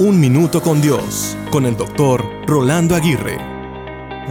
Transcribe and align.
Un 0.00 0.20
Minuto 0.20 0.62
con 0.62 0.80
Dios, 0.80 1.36
con 1.50 1.66
el 1.66 1.76
doctor 1.76 2.24
Rolando 2.46 2.94
Aguirre. 2.94 3.36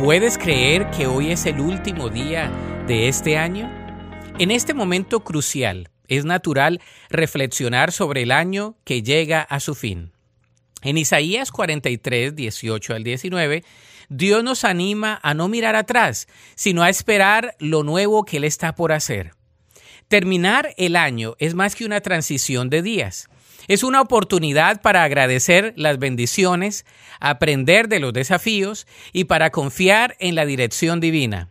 ¿Puedes 0.02 0.38
creer 0.38 0.90
que 0.92 1.08
hoy 1.08 1.32
es 1.32 1.46
el 1.46 1.60
último 1.60 2.08
día 2.08 2.50
de 2.88 3.10
este 3.10 3.38
año? 3.38 3.70
En 4.40 4.52
este 4.52 4.74
momento 4.74 5.26
crucial, 5.26 5.90
es 6.08 6.24
natural 6.24 6.80
reflexionar 7.10 7.92
sobre 7.92 8.22
el 8.22 8.32
año 8.32 8.78
que 8.86 9.04
llega 9.04 9.42
a 9.42 9.60
su 9.60 9.76
fin. 9.76 10.14
En 10.84 10.98
Isaías 10.98 11.52
43, 11.52 12.34
18 12.34 12.94
al 12.94 13.04
19, 13.04 13.66
Dios 14.08 14.46
nos 14.46 14.64
anima 14.64 15.20
a 15.22 15.34
no 15.34 15.50
mirar 15.50 15.76
atrás, 15.76 16.30
sino 16.56 16.82
a 16.82 16.90
esperar 16.90 17.58
lo 17.60 17.84
nuevo 17.84 18.24
que 18.24 18.38
Él 18.38 18.46
está 18.46 18.74
por 18.74 18.94
hacer. 18.94 19.34
Terminar 20.08 20.74
el 20.78 20.96
año 20.96 21.36
es 21.40 21.56
más 21.56 21.76
que 21.76 21.84
una 21.84 22.00
transición 22.00 22.70
de 22.70 22.82
días. 22.82 23.28
Es 23.68 23.84
una 23.84 24.02
oportunidad 24.02 24.82
para 24.82 25.04
agradecer 25.04 25.74
las 25.76 26.00
bendiciones, 26.00 26.86
aprender 27.20 27.90
de 27.90 28.00
los 28.00 28.14
desafíos 28.14 28.88
y 29.12 29.26
para 29.26 29.50
confiar 29.50 30.16
en 30.20 30.36
la 30.36 30.46
dirección 30.46 31.00
divina. 31.00 31.50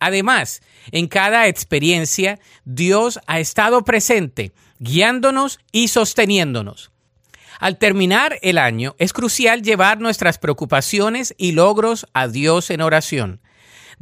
Además, 0.00 0.62
en 0.90 1.06
cada 1.06 1.46
experiencia, 1.46 2.40
Dios 2.64 3.20
ha 3.28 3.38
estado 3.38 3.84
presente, 3.84 4.52
guiándonos 4.80 5.60
y 5.70 5.88
sosteniéndonos. 5.88 6.90
Al 7.60 7.78
terminar 7.78 8.40
el 8.42 8.58
año, 8.58 8.96
es 8.98 9.12
crucial 9.12 9.62
llevar 9.62 10.00
nuestras 10.00 10.38
preocupaciones 10.38 11.32
y 11.38 11.52
logros 11.52 12.08
a 12.12 12.26
Dios 12.26 12.70
en 12.70 12.80
oración. 12.80 13.40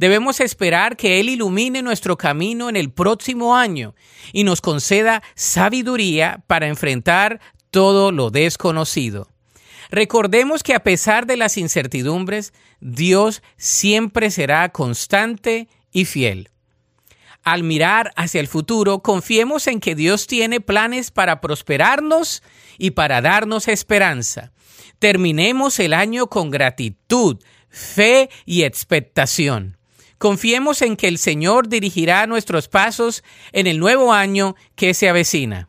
Debemos 0.01 0.39
esperar 0.39 0.97
que 0.97 1.19
Él 1.19 1.29
ilumine 1.29 1.83
nuestro 1.83 2.17
camino 2.17 2.69
en 2.69 2.75
el 2.75 2.89
próximo 2.91 3.55
año 3.55 3.93
y 4.33 4.43
nos 4.43 4.59
conceda 4.59 5.21
sabiduría 5.35 6.43
para 6.47 6.65
enfrentar 6.65 7.39
todo 7.69 8.11
lo 8.11 8.31
desconocido. 8.31 9.27
Recordemos 9.91 10.63
que 10.63 10.73
a 10.73 10.79
pesar 10.79 11.27
de 11.27 11.37
las 11.37 11.55
incertidumbres, 11.55 12.51
Dios 12.79 13.43
siempre 13.57 14.31
será 14.31 14.69
constante 14.69 15.67
y 15.91 16.05
fiel. 16.05 16.49
Al 17.43 17.61
mirar 17.61 18.11
hacia 18.15 18.41
el 18.41 18.47
futuro, 18.47 19.03
confiemos 19.03 19.67
en 19.67 19.79
que 19.79 19.93
Dios 19.93 20.25
tiene 20.25 20.61
planes 20.61 21.11
para 21.11 21.41
prosperarnos 21.41 22.41
y 22.79 22.89
para 22.89 23.21
darnos 23.21 23.67
esperanza. 23.67 24.51
Terminemos 24.97 25.79
el 25.79 25.93
año 25.93 26.25
con 26.25 26.49
gratitud, 26.49 27.37
fe 27.69 28.31
y 28.47 28.63
expectación. 28.63 29.77
Confiemos 30.21 30.83
en 30.83 30.97
que 30.97 31.07
el 31.07 31.17
Señor 31.17 31.67
dirigirá 31.67 32.27
nuestros 32.27 32.67
pasos 32.67 33.23
en 33.53 33.65
el 33.65 33.79
nuevo 33.79 34.13
año 34.13 34.55
que 34.75 34.93
se 34.93 35.09
avecina. 35.09 35.67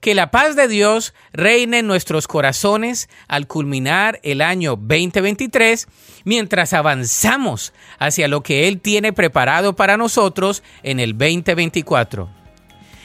Que 0.00 0.16
la 0.16 0.32
paz 0.32 0.56
de 0.56 0.66
Dios 0.66 1.14
reine 1.32 1.78
en 1.78 1.86
nuestros 1.86 2.26
corazones 2.26 3.08
al 3.28 3.46
culminar 3.46 4.18
el 4.24 4.40
año 4.40 4.74
2023 4.74 5.86
mientras 6.24 6.72
avanzamos 6.72 7.72
hacia 8.00 8.26
lo 8.26 8.42
que 8.42 8.66
Él 8.66 8.80
tiene 8.80 9.12
preparado 9.12 9.76
para 9.76 9.96
nosotros 9.96 10.64
en 10.82 10.98
el 10.98 11.16
2024. 11.16 12.28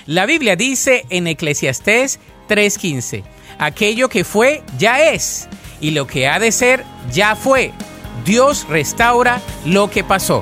La 0.08 0.26
Biblia 0.26 0.56
dice 0.56 1.06
en 1.12 1.28
Eclesiastés 1.28 2.20
3:15, 2.48 3.24
aquello 3.60 4.10
que 4.10 4.24
fue 4.24 4.64
ya 4.80 5.12
es 5.12 5.50
y 5.82 5.92
lo 5.92 6.08
que 6.08 6.28
ha 6.28 6.40
de 6.40 6.52
ser 6.52 6.84
ya 7.12 7.36
fue. 7.36 7.74
Dios 8.26 8.66
restaura 8.68 9.40
lo 9.66 9.92
que 9.92 10.04
pasó. 10.04 10.42